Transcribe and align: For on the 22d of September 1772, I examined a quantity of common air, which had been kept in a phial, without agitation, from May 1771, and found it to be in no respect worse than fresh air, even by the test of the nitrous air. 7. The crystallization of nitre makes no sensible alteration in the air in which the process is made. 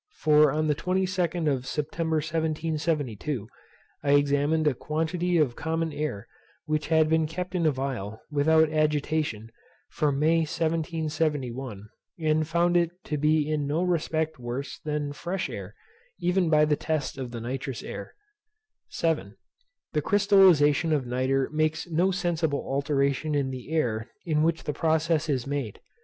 For 0.15 0.51
on 0.51 0.65
the 0.65 0.73
22d 0.73 1.47
of 1.53 1.67
September 1.67 2.15
1772, 2.15 3.47
I 4.01 4.13
examined 4.13 4.65
a 4.65 4.73
quantity 4.73 5.37
of 5.37 5.55
common 5.55 5.93
air, 5.93 6.27
which 6.65 6.87
had 6.87 7.07
been 7.07 7.27
kept 7.27 7.53
in 7.53 7.67
a 7.67 7.71
phial, 7.71 8.19
without 8.31 8.71
agitation, 8.71 9.51
from 9.91 10.17
May 10.17 10.37
1771, 10.39 11.87
and 12.17 12.47
found 12.47 12.77
it 12.77 12.89
to 13.03 13.17
be 13.19 13.47
in 13.47 13.67
no 13.67 13.83
respect 13.83 14.39
worse 14.39 14.79
than 14.83 15.13
fresh 15.13 15.51
air, 15.51 15.75
even 16.19 16.49
by 16.49 16.65
the 16.65 16.75
test 16.75 17.19
of 17.19 17.29
the 17.29 17.39
nitrous 17.39 17.83
air. 17.83 18.15
7. 18.89 19.35
The 19.93 20.01
crystallization 20.01 20.93
of 20.93 21.05
nitre 21.05 21.47
makes 21.51 21.87
no 21.87 22.09
sensible 22.09 22.65
alteration 22.67 23.35
in 23.35 23.51
the 23.51 23.71
air 23.71 24.09
in 24.25 24.41
which 24.41 24.63
the 24.63 24.73
process 24.73 25.29
is 25.29 25.45
made. 25.45 25.79